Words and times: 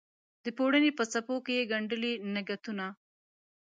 د 0.43 0.45
پوړنې 0.57 0.91
په 0.97 1.03
څپو 1.11 1.35
کې 1.45 1.53
یې 1.57 1.67
ګنډلي 1.71 2.13
نګهتونه 2.35 2.85